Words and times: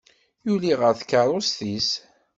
Yuli 0.45 0.71
ɣer 0.79 0.93
tkeṛṛust-is. 0.99 1.89